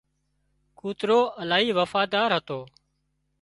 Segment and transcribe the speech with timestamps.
[0.79, 2.59] ڪوترو الاهي وفادار هتو